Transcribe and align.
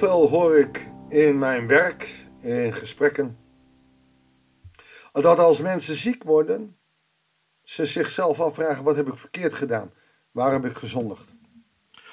Zoveel 0.00 0.28
hoor 0.28 0.58
ik 0.58 0.88
in 1.08 1.38
mijn 1.38 1.66
werk, 1.66 2.14
in 2.40 2.72
gesprekken, 2.72 3.38
dat 5.12 5.38
als 5.38 5.60
mensen 5.60 5.94
ziek 5.94 6.22
worden, 6.22 6.76
ze 7.62 7.86
zichzelf 7.86 8.40
afvragen: 8.40 8.84
wat 8.84 8.96
heb 8.96 9.08
ik 9.08 9.16
verkeerd 9.16 9.54
gedaan? 9.54 9.92
Waar 10.30 10.52
heb 10.52 10.64
ik 10.64 10.76
gezondigd? 10.76 11.34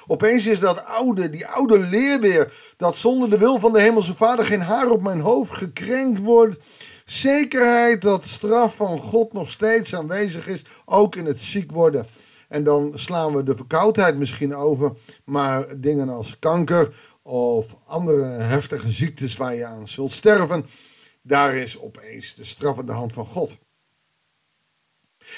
Opeens 0.06 0.46
is 0.46 0.58
dat 0.58 0.84
oude, 0.84 1.30
die 1.30 1.46
oude 1.46 1.78
leer 1.78 2.20
weer, 2.20 2.74
dat 2.76 2.96
zonder 2.96 3.30
de 3.30 3.38
wil 3.38 3.58
van 3.58 3.72
de 3.72 3.80
Hemelse 3.80 4.16
Vader 4.16 4.44
geen 4.44 4.62
haar 4.62 4.90
op 4.90 5.02
mijn 5.02 5.20
hoofd 5.20 5.52
gekrenkt 5.52 6.20
wordt. 6.20 6.58
Zekerheid 7.04 8.02
dat 8.02 8.26
straf 8.26 8.76
van 8.76 8.98
God 8.98 9.32
nog 9.32 9.50
steeds 9.50 9.94
aanwezig 9.94 10.46
is, 10.46 10.64
ook 10.84 11.16
in 11.16 11.24
het 11.24 11.40
ziek 11.40 11.70
worden. 11.70 12.06
En 12.48 12.64
dan 12.64 12.92
slaan 12.94 13.34
we 13.34 13.42
de 13.42 13.56
verkoudheid 13.56 14.16
misschien 14.16 14.54
over, 14.54 14.92
maar 15.24 15.80
dingen 15.80 16.08
als 16.08 16.38
kanker 16.38 16.94
of 17.28 17.76
andere 17.86 18.24
heftige 18.24 18.90
ziektes 18.90 19.36
waar 19.36 19.54
je 19.54 19.64
aan 19.64 19.88
zult 19.88 20.12
sterven, 20.12 20.66
daar 21.22 21.54
is 21.54 21.78
opeens 21.78 22.34
de 22.34 22.44
straffende 22.44 22.92
hand 22.92 23.12
van 23.12 23.26
God. 23.26 23.58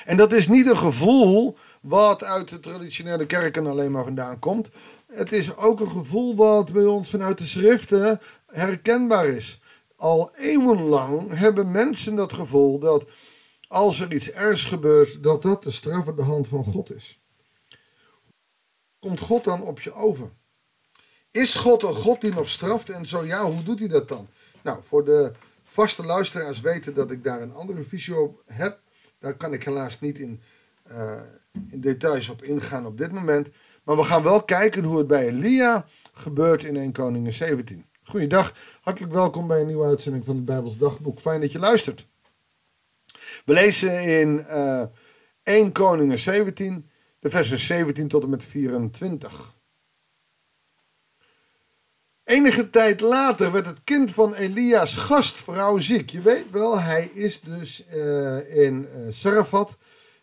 En 0.04 0.16
dat 0.16 0.32
is 0.32 0.48
niet 0.48 0.66
een 0.66 0.76
gevoel 0.76 1.56
wat 1.82 2.24
uit 2.24 2.48
de 2.48 2.60
traditionele 2.60 3.26
kerken 3.26 3.66
alleen 3.66 3.90
maar 3.90 4.04
vandaan 4.04 4.38
komt. 4.38 4.70
Het 5.06 5.32
is 5.32 5.56
ook 5.56 5.80
een 5.80 5.90
gevoel 5.90 6.36
wat 6.36 6.72
bij 6.72 6.84
ons 6.84 7.10
vanuit 7.10 7.38
de 7.38 7.46
schriften 7.46 8.20
herkenbaar 8.46 9.26
is. 9.26 9.60
Al 9.96 10.30
eeuwenlang 10.36 11.38
hebben 11.38 11.70
mensen 11.70 12.14
dat 12.14 12.32
gevoel 12.32 12.78
dat 12.78 13.04
als 13.68 14.00
er 14.00 14.12
iets 14.12 14.30
ergs 14.30 14.64
gebeurt, 14.64 15.22
dat 15.22 15.42
dat 15.42 15.62
de 15.62 15.70
straffende 15.70 16.22
hand 16.22 16.48
van 16.48 16.64
God 16.64 16.94
is. 16.94 17.20
Komt 18.98 19.20
God 19.20 19.44
dan 19.44 19.62
op 19.62 19.80
je 19.80 19.94
over? 19.94 20.30
Is 21.30 21.54
God 21.54 21.82
een 21.82 21.94
God 21.94 22.20
die 22.20 22.32
nog 22.32 22.48
straft? 22.48 22.90
En 22.90 23.06
zo 23.06 23.24
ja, 23.24 23.44
hoe 23.44 23.62
doet 23.62 23.78
hij 23.78 23.88
dat 23.88 24.08
dan? 24.08 24.28
Nou, 24.62 24.82
voor 24.82 25.04
de 25.04 25.32
vaste 25.64 26.04
luisteraars 26.04 26.60
weten 26.60 26.94
dat 26.94 27.10
ik 27.10 27.24
daar 27.24 27.40
een 27.40 27.54
andere 27.54 27.82
visie 27.82 28.18
op 28.18 28.42
heb. 28.46 28.80
Daar 29.18 29.34
kan 29.34 29.52
ik 29.52 29.64
helaas 29.64 30.00
niet 30.00 30.18
in, 30.18 30.40
uh, 30.90 31.20
in 31.70 31.80
details 31.80 32.28
op 32.28 32.42
ingaan 32.42 32.86
op 32.86 32.98
dit 32.98 33.12
moment. 33.12 33.48
Maar 33.84 33.96
we 33.96 34.02
gaan 34.02 34.22
wel 34.22 34.42
kijken 34.42 34.84
hoe 34.84 34.98
het 34.98 35.06
bij 35.06 35.28
Elia 35.28 35.86
gebeurt 36.12 36.64
in 36.64 36.76
1 36.76 36.92
Koningen 36.92 37.32
17. 37.32 37.84
Goeiedag, 38.02 38.54
hartelijk 38.80 39.12
welkom 39.12 39.46
bij 39.46 39.60
een 39.60 39.66
nieuwe 39.66 39.86
uitzending 39.86 40.24
van 40.24 40.36
het 40.36 40.44
Bijbels 40.44 40.78
Dagboek. 40.78 41.20
Fijn 41.20 41.40
dat 41.40 41.52
je 41.52 41.58
luistert. 41.58 42.06
We 43.44 43.52
lezen 43.52 44.02
in 44.02 44.44
uh, 44.48 44.82
1 45.42 45.72
Koningen 45.72 46.18
17, 46.18 46.90
de 47.18 47.30
versen 47.30 47.58
17 47.58 48.08
tot 48.08 48.22
en 48.22 48.28
met 48.28 48.44
24. 48.44 49.58
Enige 52.30 52.70
tijd 52.70 53.00
later 53.00 53.52
werd 53.52 53.66
het 53.66 53.84
kind 53.84 54.10
van 54.10 54.34
Elia's 54.34 54.96
gastvrouw 54.96 55.78
ziek. 55.78 56.10
Je 56.10 56.20
weet 56.20 56.50
wel, 56.50 56.80
hij 56.80 57.10
is 57.14 57.40
dus 57.40 57.84
uh, 57.94 58.64
in 58.64 58.88
uh, 58.96 59.06
Sarafat. 59.10 59.76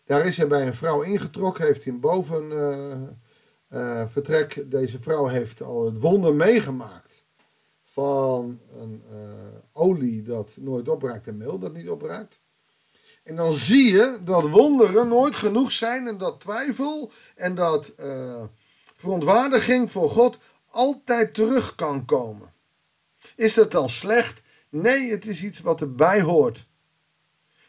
Daar 0.04 0.26
is 0.26 0.36
hij 0.36 0.46
bij 0.46 0.66
een 0.66 0.74
vrouw 0.74 1.02
ingetrokken, 1.02 1.64
heeft 1.64 1.84
hij 1.84 1.92
een 1.92 2.00
boven 2.00 2.50
uh, 3.72 4.02
vertrek. 4.06 4.70
Deze 4.70 4.98
vrouw 4.98 5.26
heeft 5.26 5.62
al 5.62 5.84
het 5.84 5.98
wonder 5.98 6.34
meegemaakt 6.34 7.24
van 7.82 8.60
een 8.80 9.02
olie 9.72 10.22
dat 10.22 10.56
nooit 10.60 10.88
opraakt 10.88 11.26
en 11.26 11.36
meel 11.36 11.58
dat 11.58 11.72
niet 11.72 11.90
opraakt. 11.90 12.40
En 13.24 13.36
dan 13.36 13.52
zie 13.52 13.92
je 13.92 14.18
dat 14.24 14.48
wonderen 14.48 15.08
nooit 15.08 15.34
genoeg 15.34 15.72
zijn 15.72 16.06
en 16.06 16.18
dat 16.18 16.40
twijfel 16.40 17.10
en 17.34 17.54
dat 17.54 17.92
verontwaardiging 18.94 19.90
voor 19.90 20.10
God 20.10 20.38
altijd 20.70 21.34
terug 21.34 21.74
kan 21.74 22.04
komen. 22.04 22.52
Is 23.36 23.54
dat 23.54 23.70
dan 23.70 23.88
slecht? 23.88 24.42
Nee, 24.68 25.10
het 25.10 25.26
is 25.26 25.44
iets 25.44 25.60
wat 25.60 25.80
erbij 25.80 26.20
hoort. 26.20 26.66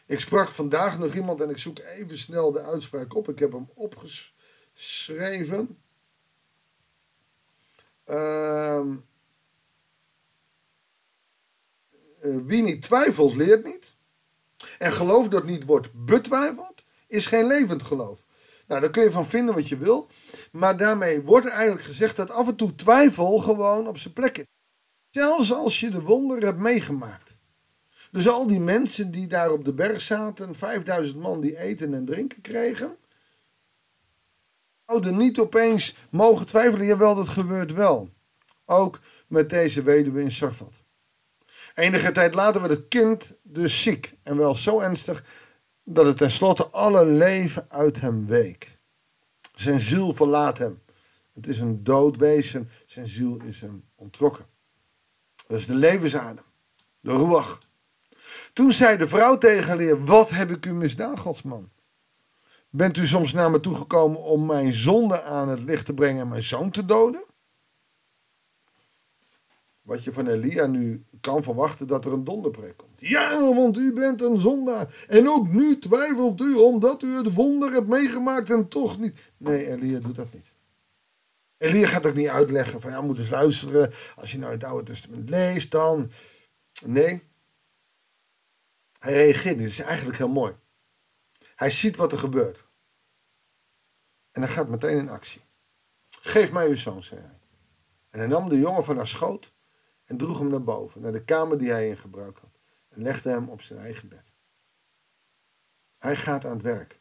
Ik 0.06 0.20
sprak 0.20 0.50
vandaag 0.50 0.98
nog 0.98 1.14
iemand 1.14 1.40
en 1.40 1.50
ik 1.50 1.58
zoek 1.58 1.78
even 1.78 2.18
snel 2.18 2.52
de 2.52 2.62
uitspraak 2.62 3.14
op. 3.14 3.28
Ik 3.28 3.38
heb 3.38 3.52
hem 3.52 3.70
opgeschreven. 3.74 5.78
Uh, 8.06 8.86
wie 12.20 12.62
niet 12.62 12.82
twijfelt, 12.82 13.34
leert 13.34 13.64
niet. 13.64 13.96
En 14.78 14.92
geloof 14.92 15.28
dat 15.28 15.44
niet 15.44 15.64
wordt 15.64 16.04
betwijfeld, 16.04 16.84
is 17.06 17.26
geen 17.26 17.46
levend 17.46 17.82
geloof. 17.82 18.24
Nou, 18.70 18.82
daar 18.82 18.90
kun 18.90 19.02
je 19.02 19.10
van 19.10 19.26
vinden 19.26 19.54
wat 19.54 19.68
je 19.68 19.76
wil. 19.76 20.08
Maar 20.52 20.76
daarmee 20.76 21.22
wordt 21.22 21.48
eigenlijk 21.48 21.82
gezegd 21.82 22.16
dat 22.16 22.30
af 22.30 22.48
en 22.48 22.56
toe 22.56 22.74
twijfel 22.74 23.38
gewoon 23.38 23.88
op 23.88 23.98
zijn 23.98 24.14
plek 24.14 24.38
is. 24.38 24.44
Zelfs 25.10 25.52
als 25.52 25.80
je 25.80 25.90
de 25.90 26.00
wonderen 26.00 26.44
hebt 26.44 26.58
meegemaakt. 26.58 27.36
Dus 28.10 28.28
al 28.28 28.46
die 28.46 28.60
mensen 28.60 29.10
die 29.10 29.26
daar 29.26 29.50
op 29.50 29.64
de 29.64 29.72
berg 29.72 30.00
zaten, 30.00 30.54
5000 30.54 31.20
man 31.20 31.40
die 31.40 31.58
eten 31.58 31.94
en 31.94 32.04
drinken 32.04 32.40
kregen, 32.40 32.96
zouden 34.86 35.16
niet 35.16 35.38
opeens 35.38 35.96
mogen 36.10 36.46
twijfelen. 36.46 36.86
Jawel, 36.86 37.14
dat 37.14 37.28
gebeurt 37.28 37.72
wel. 37.72 38.10
Ook 38.64 39.00
met 39.28 39.48
deze 39.48 39.82
weduwe 39.82 40.20
in 40.20 40.32
Sarfat. 40.32 40.82
Enige 41.74 42.12
tijd 42.12 42.34
later 42.34 42.60
werd 42.60 42.72
het 42.72 42.88
kind 42.88 43.36
dus 43.42 43.82
ziek. 43.82 44.14
En 44.22 44.36
wel 44.36 44.54
zo 44.54 44.80
ernstig 44.80 45.24
dat 45.94 46.06
het 46.06 46.16
tenslotte 46.16 46.66
alle 46.66 47.04
leven 47.04 47.66
uit 47.68 48.00
hem 48.00 48.26
week. 48.26 48.78
Zijn 49.54 49.80
ziel 49.80 50.12
verlaat 50.12 50.58
hem. 50.58 50.82
Het 51.32 51.46
is 51.46 51.60
een 51.60 51.84
dood 51.84 52.16
wezen. 52.16 52.70
Zijn 52.86 53.08
ziel 53.08 53.40
is 53.42 53.60
hem 53.60 53.84
ontrokken. 53.94 54.46
Dat 55.46 55.58
is 55.58 55.66
de 55.66 55.74
levensadem. 55.74 56.44
De 57.00 57.12
ruach. 57.12 57.60
Toen 58.52 58.72
zei 58.72 58.96
de 58.96 59.08
vrouw 59.08 59.38
tegen 59.38 59.76
leer: 59.76 60.04
Wat 60.04 60.30
heb 60.30 60.50
ik 60.50 60.66
u 60.66 60.74
misdaan, 60.74 61.18
godsman? 61.18 61.70
Bent 62.70 62.96
u 62.96 63.06
soms 63.06 63.32
naar 63.32 63.50
me 63.50 63.60
toegekomen 63.60 64.20
om 64.20 64.46
mijn 64.46 64.72
zonde 64.72 65.22
aan 65.22 65.48
het 65.48 65.60
licht 65.60 65.86
te 65.86 65.94
brengen 65.94 66.22
en 66.22 66.28
mijn 66.28 66.42
zoon 66.42 66.70
te 66.70 66.84
doden? 66.84 67.24
Wat 69.90 70.04
je 70.04 70.12
van 70.12 70.26
Elia 70.26 70.66
nu 70.66 71.04
kan 71.20 71.42
verwachten 71.42 71.86
dat 71.86 72.04
er 72.04 72.12
een 72.12 72.24
donderpreek 72.24 72.76
komt. 72.76 73.00
Ja, 73.00 73.54
want 73.54 73.76
u 73.76 73.92
bent 73.92 74.22
een 74.22 74.40
zondaar. 74.40 75.06
En 75.08 75.28
ook 75.28 75.48
nu 75.48 75.78
twijfelt 75.78 76.40
u 76.40 76.54
omdat 76.54 77.02
u 77.02 77.16
het 77.16 77.34
wonder 77.34 77.72
hebt 77.72 77.86
meegemaakt 77.86 78.50
en 78.50 78.68
toch 78.68 78.98
niet. 78.98 79.32
Nee, 79.36 79.66
Elia 79.66 79.98
doet 79.98 80.16
dat 80.16 80.32
niet. 80.32 80.52
Elia 81.56 81.86
gaat 81.86 82.06
ook 82.06 82.14
niet 82.14 82.28
uitleggen 82.28 82.80
van 82.80 82.90
ja, 82.90 83.00
moet 83.00 83.18
eens 83.18 83.30
luisteren. 83.30 83.92
Als 84.16 84.32
je 84.32 84.38
nou 84.38 84.52
het 84.52 84.64
Oude 84.64 84.84
Testament 84.84 85.30
leest, 85.30 85.70
dan. 85.70 86.10
Nee. 86.84 87.22
Hij 88.98 89.12
reageert. 89.12 89.58
Dit 89.58 89.66
is 89.66 89.80
eigenlijk 89.80 90.18
heel 90.18 90.28
mooi. 90.28 90.54
Hij 91.54 91.70
ziet 91.70 91.96
wat 91.96 92.12
er 92.12 92.18
gebeurt. 92.18 92.64
En 94.32 94.42
hij 94.42 94.50
gaat 94.50 94.68
meteen 94.68 94.98
in 94.98 95.08
actie. 95.08 95.40
Geef 96.20 96.52
mij 96.52 96.68
uw 96.68 96.76
zoon, 96.76 97.02
zei 97.02 97.20
hij. 97.20 97.38
En 98.10 98.18
hij 98.18 98.28
nam 98.28 98.48
de 98.48 98.58
jongen 98.58 98.84
van 98.84 98.96
haar 98.96 99.06
schoot 99.06 99.52
en 100.10 100.16
droeg 100.16 100.38
hem 100.38 100.48
naar 100.48 100.62
boven, 100.62 101.00
naar 101.00 101.12
de 101.12 101.24
kamer 101.24 101.58
die 101.58 101.70
hij 101.70 101.88
in 101.88 101.96
gebruik 101.96 102.38
had, 102.38 102.58
en 102.88 103.02
legde 103.02 103.30
hem 103.30 103.48
op 103.48 103.62
zijn 103.62 103.78
eigen 103.78 104.08
bed. 104.08 104.32
Hij 105.98 106.16
gaat 106.16 106.44
aan 106.44 106.52
het 106.52 106.62
werk. 106.62 107.00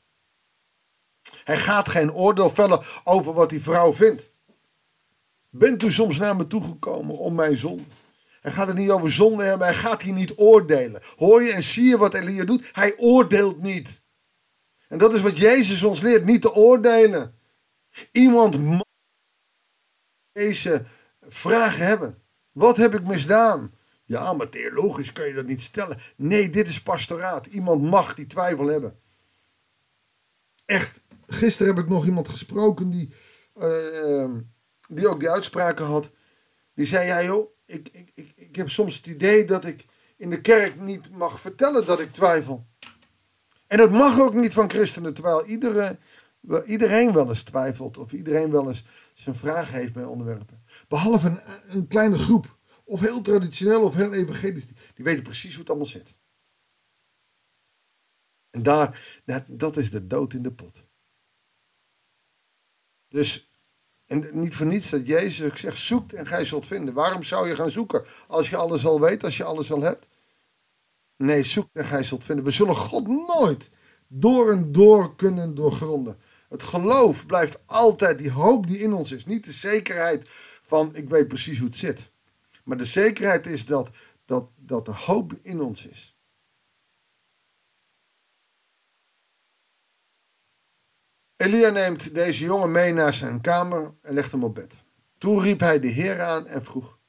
Hij 1.43 1.57
gaat 1.57 1.89
geen 1.89 2.13
oordeel 2.13 2.49
vellen 2.49 2.83
over 3.03 3.33
wat 3.33 3.49
die 3.49 3.61
vrouw 3.61 3.93
vindt. 3.93 4.31
Bent 5.49 5.83
u 5.83 5.91
soms 5.91 6.17
naar 6.17 6.35
me 6.35 6.47
toegekomen 6.47 7.17
om 7.17 7.35
mijn 7.35 7.57
zonde? 7.57 7.83
Hij 8.41 8.51
gaat 8.51 8.67
het 8.67 8.77
niet 8.77 8.89
over 8.89 9.11
zonde 9.11 9.43
hebben, 9.43 9.67
hij 9.67 9.75
gaat 9.75 10.01
hier 10.01 10.13
niet 10.13 10.33
oordelen. 10.37 11.01
Hoor 11.15 11.43
je 11.43 11.51
en 11.51 11.63
zie 11.63 11.85
je 11.85 11.97
wat 11.97 12.13
Elia 12.13 12.45
doet? 12.45 12.69
Hij 12.73 12.97
oordeelt 12.97 13.61
niet. 13.61 14.01
En 14.87 14.97
dat 14.97 15.13
is 15.13 15.21
wat 15.21 15.37
Jezus 15.37 15.83
ons 15.83 16.01
leert, 16.01 16.25
niet 16.25 16.41
te 16.41 16.53
oordelen. 16.53 17.39
Iemand 18.11 18.63
mag 18.63 18.85
deze 20.31 20.85
vragen 21.21 21.85
hebben. 21.85 22.23
Wat 22.51 22.77
heb 22.77 22.93
ik 22.93 23.03
misdaan? 23.03 23.73
Ja, 24.05 24.33
maar 24.33 24.49
theologisch 24.49 25.11
kan 25.11 25.27
je 25.27 25.33
dat 25.33 25.45
niet 25.45 25.61
stellen. 25.61 25.99
Nee, 26.15 26.49
dit 26.49 26.67
is 26.67 26.81
pastoraat. 26.81 27.45
Iemand 27.45 27.81
mag 27.81 28.13
die 28.13 28.27
twijfel 28.27 28.67
hebben. 28.67 28.99
Echt, 30.65 30.99
gisteren 31.27 31.75
heb 31.75 31.83
ik 31.83 31.89
nog 31.89 32.05
iemand 32.05 32.27
gesproken 32.27 32.89
die, 32.89 33.13
uh, 33.55 34.31
die 34.87 35.07
ook 35.07 35.19
die 35.19 35.29
uitspraken 35.29 35.85
had. 35.85 36.11
Die 36.73 36.85
zei, 36.85 37.05
ja 37.05 37.23
joh, 37.23 37.51
ik, 37.65 37.89
ik, 37.91 38.09
ik, 38.13 38.31
ik 38.35 38.55
heb 38.55 38.69
soms 38.69 38.95
het 38.95 39.07
idee 39.07 39.45
dat 39.45 39.65
ik 39.65 39.85
in 40.17 40.29
de 40.29 40.41
kerk 40.41 40.79
niet 40.79 41.11
mag 41.11 41.39
vertellen 41.39 41.85
dat 41.85 41.99
ik 41.99 42.11
twijfel. 42.11 42.67
En 43.67 43.77
dat 43.77 43.91
mag 43.91 44.19
ook 44.19 44.33
niet 44.33 44.53
van 44.53 44.69
christenen, 44.69 45.13
terwijl 45.13 45.45
iedere, 45.45 45.97
iedereen 46.65 47.13
wel 47.13 47.29
eens 47.29 47.43
twijfelt 47.43 47.97
of 47.97 48.11
iedereen 48.11 48.51
wel 48.51 48.67
eens 48.67 48.85
zijn 49.13 49.35
vraag 49.35 49.71
heeft 49.71 49.93
bij 49.93 50.03
onderwerpen. 50.03 50.58
Behalve 50.89 51.27
een, 51.27 51.77
een 51.77 51.87
kleine 51.87 52.17
groep, 52.17 52.57
of 52.83 52.99
heel 52.99 53.21
traditioneel 53.21 53.83
of 53.83 53.95
heel 53.95 54.13
evangelisch, 54.13 54.65
die 54.65 55.05
weten 55.05 55.23
precies 55.23 55.51
hoe 55.51 55.59
het 55.59 55.69
allemaal 55.69 55.87
zit. 55.87 56.15
En 58.49 58.63
daar, 58.63 59.21
dat, 59.47 59.77
is 59.77 59.91
de 59.91 60.07
dood 60.07 60.33
in 60.33 60.41
de 60.41 60.53
pot. 60.53 60.87
Dus 63.07 63.51
En 64.05 64.29
niet 64.33 64.55
voor 64.55 64.65
niets 64.65 64.89
dat 64.89 65.07
Jezus 65.07 65.59
zegt, 65.59 65.77
zoekt 65.77 66.13
en 66.13 66.27
gij 66.27 66.45
zult 66.45 66.67
vinden. 66.67 66.93
Waarom 66.93 67.23
zou 67.23 67.47
je 67.47 67.55
gaan 67.55 67.71
zoeken 67.71 68.05
als 68.27 68.49
je 68.49 68.55
alles 68.55 68.85
al 68.85 69.01
weet, 69.01 69.23
als 69.23 69.37
je 69.37 69.43
alles 69.43 69.71
al 69.71 69.81
hebt? 69.81 70.07
Nee, 71.17 71.43
zoek 71.43 71.69
en 71.73 71.85
gij 71.85 72.03
zult 72.03 72.23
vinden. 72.23 72.45
We 72.45 72.51
zullen 72.51 72.75
God 72.75 73.07
nooit 73.07 73.69
door 74.07 74.51
en 74.51 74.71
door 74.71 75.15
kunnen 75.15 75.55
doorgronden. 75.55 76.19
Het 76.49 76.63
geloof 76.63 77.25
blijft 77.25 77.59
altijd 77.65 78.17
die 78.17 78.31
hoop 78.31 78.67
die 78.67 78.79
in 78.79 78.93
ons 78.93 79.11
is. 79.11 79.25
Niet 79.25 79.45
de 79.45 79.51
zekerheid 79.51 80.29
van 80.69 80.95
ik 80.95 81.09
weet 81.09 81.27
precies 81.27 81.57
hoe 81.57 81.67
het 81.67 81.77
zit. 81.77 82.11
Maar 82.63 82.77
de 82.77 82.85
zekerheid 82.85 83.45
is 83.45 83.65
dat, 83.65 83.89
dat, 84.25 84.49
dat 84.55 84.85
de 84.85 84.91
hoop 84.91 85.33
in 85.41 85.61
ons 85.61 85.85
is. 85.85 86.17
Elia 91.35 91.69
neemt 91.69 92.13
deze 92.13 92.43
jongen 92.43 92.71
mee 92.71 92.93
naar 92.93 93.13
zijn 93.13 93.41
kamer 93.41 93.93
en 94.01 94.13
legt 94.13 94.31
hem 94.31 94.43
op 94.43 94.55
bed. 94.55 94.83
Toen 95.17 95.41
riep 95.41 95.59
hij 95.59 95.79
de 95.79 95.87
Heer 95.87 96.21
aan 96.21 96.47
en 96.47 96.63
vroeg: 96.63 96.99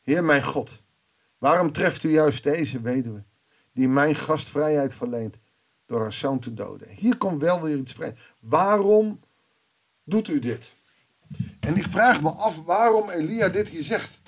Heer 0.00 0.24
mijn 0.24 0.42
God, 0.42 0.82
waarom 1.38 1.72
treft 1.72 2.02
u 2.02 2.10
juist 2.10 2.42
deze 2.42 2.80
weduwe, 2.80 3.24
die 3.72 3.88
mijn 3.88 4.14
gastvrijheid 4.14 4.94
verleent, 4.94 5.38
door 5.86 6.00
haar 6.00 6.12
zoon 6.12 6.38
te 6.38 6.54
doden? 6.54 6.88
Hier 6.88 7.16
komt 7.16 7.40
wel 7.40 7.62
weer 7.62 7.76
iets 7.76 7.92
vrij. 7.92 8.16
Waarom 8.40 9.20
doet 10.04 10.28
u 10.28 10.38
dit? 10.38 10.74
En 11.60 11.76
ik 11.76 11.86
vraag 11.86 12.22
me 12.22 12.30
af 12.30 12.64
waarom 12.64 13.10
Elia 13.10 13.48
dit 13.48 13.68
hier 13.68 13.82
zegt. 13.82 14.20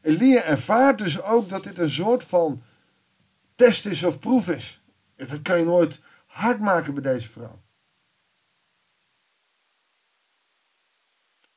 Elia 0.00 0.42
ervaart 0.42 0.98
dus 0.98 1.22
ook 1.22 1.48
dat 1.48 1.64
dit 1.64 1.78
een 1.78 1.90
soort 1.90 2.24
van 2.24 2.62
test 3.54 3.86
is 3.86 4.02
of 4.02 4.18
proef 4.18 4.48
is. 4.48 4.82
Dat 5.16 5.42
kan 5.42 5.58
je 5.58 5.64
nooit 5.64 6.00
hard 6.26 6.60
maken 6.60 6.94
bij 6.94 7.02
deze 7.02 7.28
vrouw. 7.28 7.62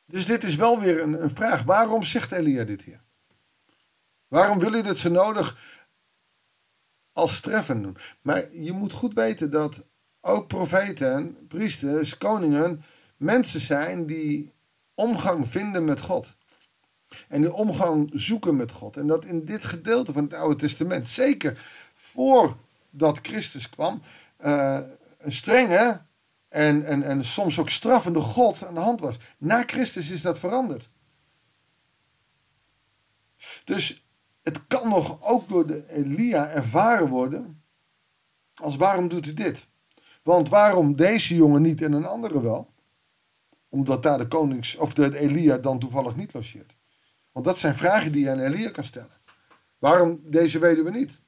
Dus 0.05 0.25
dit 0.25 0.43
is 0.43 0.55
wel 0.55 0.79
weer 0.79 1.01
een, 1.01 1.23
een 1.23 1.35
vraag. 1.35 1.63
Waarom 1.63 2.03
zegt 2.03 2.31
Elia 2.31 2.63
dit 2.63 2.81
hier? 2.81 3.01
Waarom 4.27 4.59
wil 4.59 4.71
hij 4.71 4.81
dit 4.81 4.97
zo 4.97 5.09
nodig 5.09 5.57
als 7.11 7.39
treffen 7.39 7.81
doen? 7.81 7.97
Maar 8.21 8.53
je 8.53 8.71
moet 8.71 8.93
goed 8.93 9.13
weten 9.13 9.51
dat 9.51 9.87
ook 10.21 10.47
profeten, 10.47 11.47
priesters, 11.47 12.17
koningen 12.17 12.83
mensen 13.17 13.59
zijn 13.59 14.05
die 14.05 14.53
omgang 14.93 15.47
vinden 15.47 15.85
met 15.85 15.99
God. 15.99 16.35
En 17.27 17.41
die 17.41 17.53
omgang 17.53 18.09
zoeken 18.13 18.55
met 18.55 18.71
God. 18.71 18.97
En 18.97 19.07
dat 19.07 19.25
in 19.25 19.45
dit 19.45 19.65
gedeelte 19.65 20.13
van 20.13 20.23
het 20.23 20.33
Oude 20.33 20.55
Testament, 20.55 21.07
zeker 21.07 21.61
voordat 21.93 23.19
Christus 23.21 23.69
kwam, 23.69 24.01
uh, 24.45 24.79
een 25.17 25.31
strenge 25.31 26.01
en, 26.49 26.85
en, 26.85 27.03
en 27.03 27.25
soms 27.25 27.59
ook 27.59 27.69
straffende 27.69 28.19
God 28.19 28.63
aan 28.63 28.73
de 28.73 28.79
hand 28.79 28.99
was. 28.99 29.17
Na 29.37 29.63
Christus 29.65 30.09
is 30.09 30.21
dat 30.21 30.39
veranderd. 30.39 30.89
Dus 33.63 34.05
het 34.41 34.67
kan 34.67 34.89
nog 34.89 35.17
ook 35.21 35.49
door 35.49 35.67
de 35.67 35.89
Elia 35.89 36.49
ervaren 36.49 37.07
worden. 37.07 37.63
Als 38.55 38.75
waarom 38.75 39.07
doet 39.07 39.25
u 39.25 39.33
dit? 39.33 39.67
Want 40.23 40.49
waarom 40.49 40.95
deze 40.95 41.35
jongen 41.35 41.61
niet 41.61 41.81
en 41.81 41.91
een 41.91 42.05
andere 42.05 42.41
wel? 42.41 42.72
Omdat 43.73 44.03
daar 44.03 44.17
de 44.17 44.27
konings 44.27 44.75
of 44.75 44.93
de 44.93 45.17
Elia 45.17 45.57
dan 45.57 45.79
toevallig 45.79 46.15
niet 46.15 46.33
logeert. 46.33 46.75
Want 47.31 47.45
dat 47.45 47.57
zijn 47.57 47.75
vragen 47.75 48.11
die 48.11 48.23
je 48.23 48.31
aan 48.31 48.39
Elia 48.39 48.69
kan 48.69 48.85
stellen. 48.85 49.21
Waarom 49.77 50.21
deze 50.23 50.59
weten 50.59 50.83
we 50.83 50.91
niet? 50.91 51.19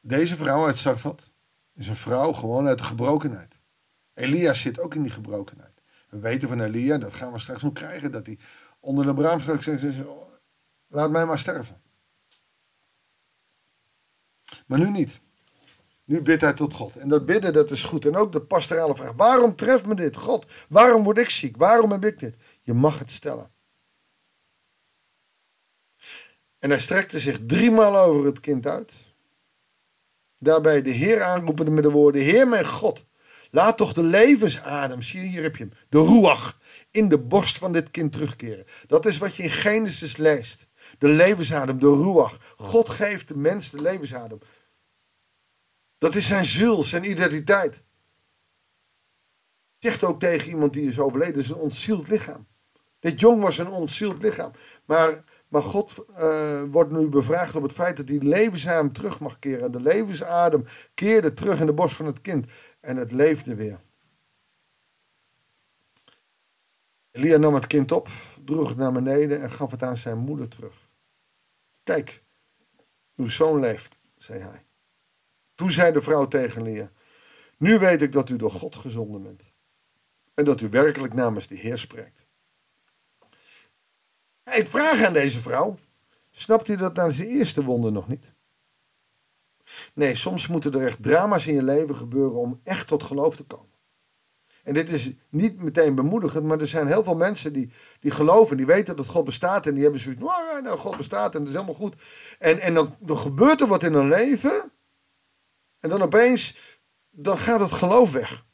Deze 0.00 0.36
vrouw 0.36 0.66
uit 0.66 0.76
Sarfat 0.76 1.30
is 1.74 1.88
een 1.88 1.96
vrouw 1.96 2.32
gewoon 2.32 2.66
uit 2.66 2.78
de 2.78 2.84
gebrokenheid. 2.84 3.60
Elia 4.14 4.54
zit 4.54 4.80
ook 4.80 4.94
in 4.94 5.02
die 5.02 5.12
gebrokenheid. 5.12 5.82
We 6.08 6.18
weten 6.18 6.48
van 6.48 6.60
Elia, 6.60 6.98
dat 6.98 7.12
gaan 7.12 7.32
we 7.32 7.38
straks 7.38 7.62
nog 7.62 7.72
krijgen, 7.72 8.12
dat 8.12 8.26
hij 8.26 8.38
onder 8.80 9.06
de 9.06 9.14
braamstok 9.14 9.62
zegt, 9.62 9.96
laat 10.86 11.10
mij 11.10 11.26
maar 11.26 11.38
sterven. 11.38 11.82
Maar 14.66 14.78
nu 14.78 14.90
niet. 14.90 15.20
Nu 16.08 16.22
bidt 16.22 16.40
hij 16.40 16.52
tot 16.52 16.74
God. 16.74 16.96
En 16.96 17.08
dat 17.08 17.26
bidden, 17.26 17.52
dat 17.52 17.70
is 17.70 17.84
goed. 17.84 18.06
En 18.06 18.16
ook 18.16 18.32
de 18.32 18.40
pastorale 18.40 18.96
vraag. 18.96 19.12
Waarom 19.16 19.56
treft 19.56 19.86
me 19.86 19.94
dit? 19.94 20.16
God, 20.16 20.52
waarom 20.68 21.02
word 21.02 21.18
ik 21.18 21.30
ziek? 21.30 21.56
Waarom 21.56 21.92
heb 21.92 22.04
ik 22.04 22.18
dit? 22.18 22.36
Je 22.62 22.74
mag 22.74 22.98
het 22.98 23.10
stellen. 23.10 23.50
En 26.58 26.70
hij 26.70 26.78
strekte 26.78 27.20
zich 27.20 27.38
driemaal 27.46 27.96
over 27.96 28.24
het 28.24 28.40
kind 28.40 28.66
uit. 28.66 28.94
Daarbij 30.38 30.82
de 30.82 30.90
Heer 30.90 31.22
aanroepende 31.22 31.70
met 31.70 31.84
de 31.84 31.90
woorden: 31.90 32.22
Heer 32.22 32.48
mijn 32.48 32.66
God, 32.66 33.04
laat 33.50 33.76
toch 33.76 33.92
de 33.92 34.02
levensadem, 34.02 35.02
zie 35.02 35.20
hier 35.20 35.42
heb 35.42 35.56
je 35.56 35.64
hem, 35.64 35.72
de 35.88 36.04
ruach, 36.04 36.58
in 36.90 37.08
de 37.08 37.18
borst 37.18 37.58
van 37.58 37.72
dit 37.72 37.90
kind 37.90 38.12
terugkeren. 38.12 38.64
Dat 38.86 39.06
is 39.06 39.18
wat 39.18 39.36
je 39.36 39.42
in 39.42 39.50
Genesis 39.50 40.16
leest. 40.16 40.66
De 40.98 41.08
levensadem, 41.08 41.78
de 41.78 41.94
ruach. 41.94 42.54
God 42.56 42.88
geeft 42.88 43.28
de 43.28 43.36
mens 43.36 43.70
de 43.70 43.80
levensadem. 43.80 44.38
Dat 45.98 46.14
is 46.14 46.26
zijn 46.26 46.44
ziel, 46.44 46.82
zijn 46.82 47.10
identiteit. 47.10 47.82
Zegt 49.78 50.04
ook 50.04 50.20
tegen 50.20 50.48
iemand 50.48 50.72
die 50.72 50.88
is 50.88 51.00
overleden, 51.00 51.34
dat 51.34 51.42
is 51.42 51.50
een 51.50 51.56
ontzield 51.56 52.08
lichaam. 52.08 52.46
Dit 53.00 53.20
jong 53.20 53.42
was 53.42 53.58
een 53.58 53.68
ontzield 53.68 54.22
lichaam. 54.22 54.52
Maar 54.84 55.24
maar 55.48 55.62
God 55.62 56.04
uh, 56.10 56.62
wordt 56.70 56.90
nu 56.90 57.08
bevraagd 57.08 57.54
op 57.54 57.62
het 57.62 57.72
feit 57.72 57.96
dat 57.96 58.08
hij 58.08 58.18
levensadem 58.18 58.92
terug 58.92 59.20
mag 59.20 59.38
keren. 59.38 59.72
De 59.72 59.80
levensadem 59.80 60.64
keerde 60.94 61.34
terug 61.34 61.60
in 61.60 61.66
de 61.66 61.74
borst 61.74 61.96
van 61.96 62.06
het 62.06 62.20
kind. 62.20 62.50
En 62.80 62.96
het 62.96 63.12
leefde 63.12 63.54
weer. 63.54 63.80
Elia 67.10 67.36
nam 67.36 67.54
het 67.54 67.66
kind 67.66 67.92
op, 67.92 68.08
droeg 68.44 68.68
het 68.68 68.76
naar 68.76 68.92
beneden 68.92 69.42
en 69.42 69.50
gaf 69.50 69.70
het 69.70 69.82
aan 69.82 69.96
zijn 69.96 70.18
moeder 70.18 70.48
terug. 70.48 70.88
Kijk, 71.82 72.22
uw 73.16 73.28
zoon 73.28 73.60
leeft, 73.60 73.98
zei 74.16 74.40
hij. 74.40 74.67
Toen 75.58 75.70
zei 75.70 75.92
de 75.92 76.00
vrouw 76.00 76.26
tegen 76.26 76.66
Elia: 76.66 76.90
Nu 77.56 77.78
weet 77.78 78.02
ik 78.02 78.12
dat 78.12 78.28
u 78.28 78.36
door 78.36 78.50
God 78.50 78.76
gezonden 78.76 79.22
bent. 79.22 79.52
En 80.34 80.44
dat 80.44 80.60
u 80.60 80.68
werkelijk 80.68 81.14
namens 81.14 81.46
de 81.46 81.54
Heer 81.54 81.78
spreekt. 81.78 82.26
Ik 84.44 84.68
vraag 84.68 85.02
aan 85.02 85.12
deze 85.12 85.38
vrouw: 85.38 85.78
snapt 86.30 86.68
u 86.68 86.76
dat 86.76 86.94
na 86.94 87.10
zijn 87.10 87.28
eerste 87.28 87.64
wonder 87.64 87.92
nog 87.92 88.08
niet? 88.08 88.32
Nee, 89.94 90.14
soms 90.14 90.46
moeten 90.46 90.72
er 90.72 90.86
echt 90.86 91.02
drama's 91.02 91.46
in 91.46 91.54
je 91.54 91.62
leven 91.62 91.96
gebeuren 91.96 92.38
om 92.38 92.60
echt 92.64 92.86
tot 92.86 93.02
geloof 93.02 93.36
te 93.36 93.44
komen. 93.44 93.76
En 94.62 94.74
dit 94.74 94.90
is 94.90 95.14
niet 95.28 95.62
meteen 95.62 95.94
bemoedigend, 95.94 96.44
maar 96.44 96.60
er 96.60 96.66
zijn 96.66 96.86
heel 96.86 97.04
veel 97.04 97.16
mensen 97.16 97.52
die, 97.52 97.70
die 98.00 98.10
geloven, 98.10 98.56
die 98.56 98.66
weten 98.66 98.96
dat 98.96 99.06
God 99.06 99.24
bestaat 99.24 99.66
en 99.66 99.74
die 99.74 99.82
hebben 99.82 100.00
zoiets, 100.00 100.20
nou, 100.20 100.62
nou 100.62 100.78
God 100.78 100.96
bestaat 100.96 101.34
en 101.34 101.38
dat 101.38 101.48
is 101.48 101.54
helemaal 101.54 101.74
goed. 101.74 101.94
En, 102.38 102.60
en 102.60 102.74
dan, 102.74 102.96
dan 103.00 103.18
gebeurt 103.18 103.60
er 103.60 103.66
wat 103.66 103.82
in 103.82 103.92
hun 103.92 104.08
leven 104.08 104.72
en 105.80 105.88
dan 105.88 106.02
opeens, 106.02 106.56
dan 107.10 107.38
gaat 107.38 107.60
het 107.60 107.72
geloof 107.72 108.12
weg. 108.12 108.46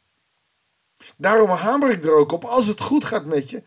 Daarom 1.17 1.49
hamer 1.49 1.91
ik 1.91 2.05
er 2.05 2.17
ook 2.17 2.33
op, 2.33 2.45
als 2.45 2.67
het 2.67 2.81
goed 2.81 3.05
gaat 3.05 3.25
met 3.25 3.51
je, 3.51 3.63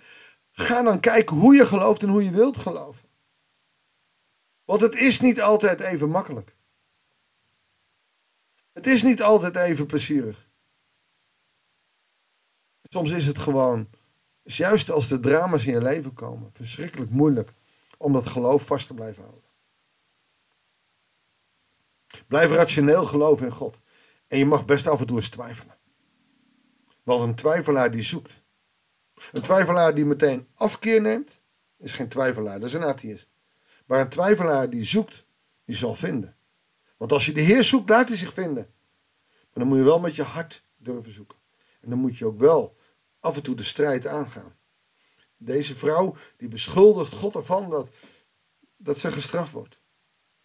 Ga 0.60 0.82
dan 0.82 1.00
kijken 1.00 1.36
hoe 1.36 1.56
je 1.56 1.66
gelooft 1.66 2.04
en 2.04 2.10
hoe 2.10 2.24
je 2.24 2.32
wilt 2.32 2.58
geloven. 2.58 3.10
Want 4.64 4.82
het 4.82 4.96
is 4.96 5.20
niet 5.20 5.42
altijd 5.42 5.80
even 5.80 6.10
makkelijk. 6.10 6.56
Het 8.74 8.88
is 8.88 9.04
niet 9.04 9.22
altijd 9.22 9.56
even 9.56 9.86
plezierig. 9.86 10.50
Soms 12.82 13.12
is 13.12 13.26
het 13.26 13.38
gewoon, 13.38 13.90
juist 14.44 14.92
als 14.92 15.08
de 15.08 15.20
drama's 15.20 15.66
in 15.66 15.74
je 15.74 15.82
leven 15.82 16.14
komen, 16.14 16.52
verschrikkelijk 16.54 17.12
moeilijk 17.12 17.54
om 17.98 18.14
dat 18.14 18.28
geloof 18.28 18.66
vast 18.66 18.88
te 18.88 18.94
blijven 18.94 19.24
houden. 19.24 19.47
Blijf 22.28 22.52
rationeel 22.52 23.06
geloven 23.06 23.46
in 23.46 23.52
God. 23.52 23.80
En 24.28 24.38
je 24.38 24.46
mag 24.46 24.66
best 24.66 24.88
af 24.88 25.00
en 25.00 25.08
toe 25.08 25.18
eens 25.18 25.30
twijfelen. 25.30 25.78
Want 27.04 27.22
een 27.22 27.36
twijfelaar 27.36 27.92
die 27.92 28.04
zoekt. 28.04 28.44
Een 29.32 29.42
twijfelaar 29.42 29.96
die 29.96 30.06
meteen 30.06 30.48
afkeer 30.54 31.02
neemt, 31.02 31.40
is 31.78 31.94
geen 31.94 32.08
twijfelaar, 32.08 32.60
dat 32.60 32.68
is 32.70 32.74
een 32.74 32.84
atheïst. 32.84 33.30
Maar 33.86 34.00
een 34.00 34.10
twijfelaar 34.10 34.70
die 34.70 34.84
zoekt, 34.84 35.26
die 35.66 35.76
zal 35.76 35.96
vinden. 35.96 36.36
Want 36.98 37.12
als 37.12 37.26
je 37.26 37.34
de 37.34 37.42
Heer 37.42 37.64
zoekt, 37.64 37.90
laat 37.90 38.08
hij 38.08 38.18
zich 38.18 38.34
vinden. 38.34 38.74
Maar 39.28 39.66
dan 39.66 39.68
moet 39.68 39.78
je 39.78 39.84
wel 39.84 40.00
met 40.00 40.16
je 40.16 40.24
hart 40.24 40.64
durven 40.78 41.14
zoeken. 41.14 41.38
En 41.82 41.90
dan 41.90 42.00
moet 42.00 42.18
je 42.18 42.26
ook 42.26 42.40
wel 42.40 42.78
af 43.20 43.36
en 43.36 43.44
toe 43.44 43.56
de 43.56 43.64
strijd 43.64 44.08
aangaan. 44.08 44.56
Deze 45.38 45.76
vrouw 45.76 46.16
die 46.38 46.48
beschuldigt 46.48 47.14
God 47.14 47.36
ervan 47.36 47.70
dat, 47.70 47.90
dat 48.78 48.98
ze 48.98 49.12
gestraft 49.12 49.52
wordt. 49.52 49.80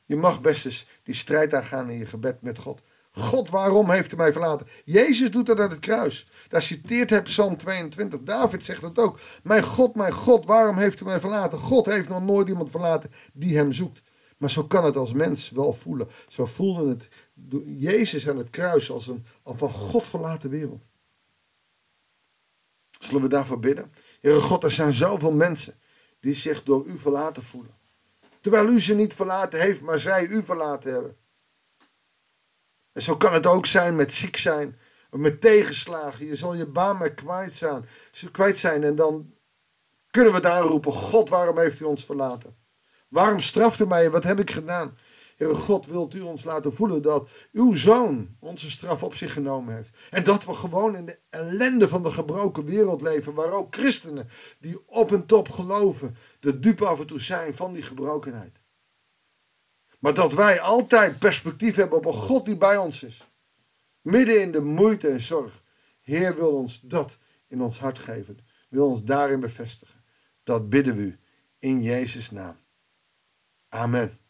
Je 0.04 0.16
mag 0.16 0.40
best 0.40 0.64
eens 0.64 0.86
die 1.02 1.14
strijd 1.14 1.54
aangaan 1.54 1.90
in 1.90 1.98
je 1.98 2.06
gebed 2.06 2.42
met 2.42 2.58
God. 2.58 2.82
God, 3.14 3.50
waarom 3.50 3.90
heeft 3.90 4.12
u 4.12 4.16
mij 4.16 4.32
verlaten? 4.32 4.66
Jezus 4.84 5.30
doet 5.30 5.46
dat 5.46 5.60
aan 5.60 5.70
het 5.70 5.78
kruis. 5.78 6.26
Daar 6.48 6.62
citeert 6.62 7.10
hij 7.10 7.22
Psalm 7.22 7.56
22. 7.56 8.20
David 8.22 8.64
zegt 8.64 8.82
het 8.82 8.98
ook. 8.98 9.20
Mijn 9.42 9.62
God, 9.62 9.94
mijn 9.94 10.12
God, 10.12 10.46
waarom 10.46 10.76
heeft 10.76 11.00
u 11.00 11.04
mij 11.04 11.20
verlaten? 11.20 11.58
God 11.58 11.86
heeft 11.86 12.08
nog 12.08 12.22
nooit 12.22 12.48
iemand 12.48 12.70
verlaten 12.70 13.10
die 13.32 13.56
hem 13.56 13.72
zoekt. 13.72 14.02
Maar 14.36 14.50
zo 14.50 14.64
kan 14.64 14.84
het 14.84 14.96
als 14.96 15.12
mens 15.12 15.50
wel 15.50 15.72
voelen. 15.72 16.08
Zo 16.28 16.46
voelde 16.46 16.88
het 16.88 17.08
Jezus 17.64 18.28
aan 18.28 18.36
het 18.36 18.50
kruis 18.50 18.90
als 18.90 19.06
een 19.06 19.26
van 19.44 19.70
God 19.70 20.08
verlaten 20.08 20.50
wereld. 20.50 20.86
Zullen 22.98 23.22
we 23.22 23.28
daarvoor 23.28 23.58
bidden? 23.58 23.92
Heere 24.20 24.40
God, 24.40 24.64
er 24.64 24.70
zijn 24.70 24.92
zoveel 24.92 25.32
mensen 25.32 25.74
die 26.20 26.34
zich 26.34 26.62
door 26.62 26.86
u 26.86 26.98
verlaten 26.98 27.42
voelen. 27.42 27.74
Terwijl 28.42 28.68
u 28.68 28.80
ze 28.80 28.94
niet 28.94 29.14
verlaten 29.14 29.60
heeft, 29.60 29.80
maar 29.80 29.98
zij 29.98 30.26
u 30.26 30.42
verlaten 30.42 30.92
hebben. 30.92 31.16
En 32.92 33.02
zo 33.02 33.16
kan 33.16 33.32
het 33.32 33.46
ook 33.46 33.66
zijn 33.66 33.96
met 33.96 34.12
ziek 34.12 34.36
zijn, 34.36 34.78
met 35.10 35.40
tegenslagen. 35.40 36.26
Je 36.26 36.36
zal 36.36 36.54
je 36.54 36.66
baan 36.66 36.96
maar 36.96 37.14
kwijt 37.14 37.52
zijn, 37.52 37.86
kwijt 38.30 38.58
zijn 38.58 38.82
en 38.82 38.96
dan 38.96 39.34
kunnen 40.10 40.32
we 40.32 40.38
het 40.38 40.46
aanroepen. 40.46 40.92
God, 40.92 41.28
waarom 41.28 41.58
heeft 41.58 41.80
u 41.80 41.84
ons 41.84 42.04
verlaten? 42.04 42.56
Waarom 43.08 43.40
straft 43.40 43.80
u 43.80 43.86
mij? 43.86 44.10
Wat 44.10 44.24
heb 44.24 44.38
ik 44.38 44.50
gedaan? 44.50 44.98
Heere 45.36 45.54
God, 45.54 45.86
wilt 45.86 46.14
u 46.14 46.20
ons 46.20 46.44
laten 46.44 46.74
voelen 46.74 47.02
dat 47.02 47.28
uw 47.52 47.74
zoon 47.74 48.36
onze 48.40 48.70
straf 48.70 49.02
op 49.02 49.14
zich 49.14 49.32
genomen 49.32 49.74
heeft. 49.74 49.90
En 50.10 50.24
dat 50.24 50.44
we 50.44 50.52
gewoon 50.52 50.96
in 50.96 51.06
de 51.06 51.18
ellende 51.30 51.88
van 51.88 52.02
de 52.02 52.10
gebroken 52.10 52.64
wereld 52.64 53.00
leven, 53.00 53.34
waar 53.34 53.52
ook 53.52 53.74
christenen 53.74 54.28
die 54.60 54.88
op 54.88 55.12
en 55.12 55.26
top 55.26 55.48
geloven, 55.48 56.16
de 56.40 56.58
dupe 56.58 56.86
af 56.86 57.00
en 57.00 57.06
toe 57.06 57.20
zijn 57.20 57.54
van 57.54 57.72
die 57.72 57.82
gebrokenheid. 57.82 58.60
Maar 59.98 60.14
dat 60.14 60.34
wij 60.34 60.60
altijd 60.60 61.18
perspectief 61.18 61.74
hebben 61.74 61.98
op 61.98 62.04
een 62.04 62.12
God 62.12 62.44
die 62.44 62.56
bij 62.56 62.76
ons 62.76 63.02
is. 63.02 63.30
Midden 64.00 64.40
in 64.40 64.52
de 64.52 64.60
moeite 64.60 65.08
en 65.08 65.20
zorg. 65.20 65.62
Heer 66.00 66.34
wil 66.34 66.56
ons 66.56 66.80
dat 66.80 67.18
in 67.48 67.62
ons 67.62 67.78
hart 67.78 67.98
geven. 67.98 68.38
Wil 68.68 68.86
ons 68.86 69.04
daarin 69.04 69.40
bevestigen. 69.40 70.04
Dat 70.44 70.68
bidden 70.68 70.96
we 70.96 71.02
u 71.02 71.18
in 71.58 71.82
Jezus' 71.82 72.30
naam. 72.30 72.56
Amen. 73.68 74.21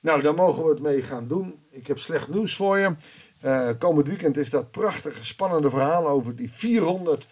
Nou, 0.00 0.22
daar 0.22 0.34
mogen 0.34 0.64
we 0.64 0.70
het 0.70 0.80
mee 0.80 1.02
gaan 1.02 1.28
doen. 1.28 1.60
Ik 1.70 1.86
heb 1.86 1.98
slecht 1.98 2.28
nieuws 2.28 2.56
voor 2.56 2.78
je. 2.78 2.96
Uh, 3.44 3.70
komend 3.78 4.08
weekend 4.08 4.36
is 4.36 4.50
dat 4.50 4.70
prachtige, 4.70 5.24
spannende 5.24 5.70
verhaal 5.70 6.08
over 6.08 6.36
die 6.36 6.52
400 6.52 7.26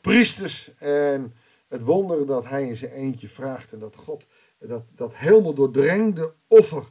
priesters. 0.00 0.74
En 0.78 1.34
het 1.68 1.82
wonder 1.82 2.26
dat 2.26 2.44
hij 2.44 2.66
in 2.66 2.76
zijn 2.76 2.92
eentje 2.92 3.28
vraagt. 3.28 3.72
En 3.72 3.78
dat 3.78 3.96
God 3.96 4.24
dat, 4.58 4.84
dat 4.94 5.16
helemaal 5.16 5.54
doordrengde 5.54 6.34
offer 6.46 6.84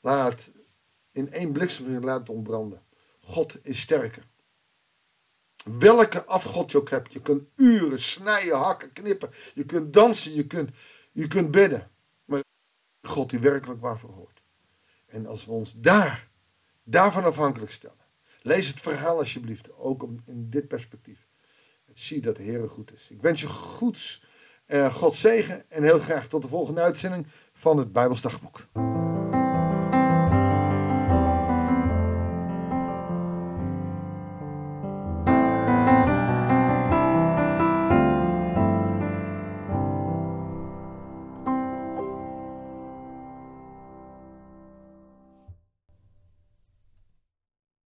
laat 0.00 0.50
in 1.10 1.32
één 1.32 1.52
bliksem 1.52 2.04
laat 2.04 2.28
ontbranden. 2.28 2.82
God 3.20 3.66
is 3.66 3.80
sterker. 3.80 4.26
Welke 5.64 6.24
afgod 6.24 6.70
je 6.70 6.78
ook 6.78 6.90
hebt. 6.90 7.12
Je 7.12 7.22
kunt 7.22 7.48
uren 7.56 8.00
snijden, 8.00 8.58
hakken, 8.58 8.92
knippen. 8.92 9.30
Je 9.54 9.64
kunt 9.64 9.92
dansen, 9.92 10.34
je 10.34 10.46
kunt, 10.46 10.70
je 11.12 11.26
kunt 11.26 11.50
bidden. 11.50 11.90
Maar 12.24 12.42
God 13.02 13.30
die 13.30 13.38
werkelijk 13.38 13.80
waarvoor 13.80 14.10
hoort. 14.10 14.37
En 15.08 15.26
als 15.26 15.46
we 15.46 15.52
ons 15.52 15.72
daar, 15.72 16.28
daarvan 16.84 17.24
afhankelijk 17.24 17.72
stellen. 17.72 17.96
Lees 18.42 18.68
het 18.68 18.80
verhaal 18.80 19.18
alsjeblieft, 19.18 19.76
ook 19.76 20.02
in 20.24 20.50
dit 20.50 20.68
perspectief. 20.68 21.26
Zie 21.94 22.20
dat 22.20 22.36
de 22.36 22.42
Heer 22.42 22.68
goed 22.68 22.92
is. 22.92 23.10
Ik 23.10 23.22
wens 23.22 23.40
je 23.40 23.46
goeds, 23.46 24.22
uh, 24.66 24.94
God 24.94 25.14
zegen 25.14 25.70
en 25.70 25.82
heel 25.82 25.98
graag 25.98 26.26
tot 26.26 26.42
de 26.42 26.48
volgende 26.48 26.80
uitzending 26.80 27.26
van 27.52 27.78
het 27.78 27.92
Bijbelsdagboek. 27.92 28.68